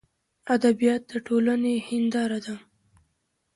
[0.55, 2.55] ادبیات دټولني هنداره ده.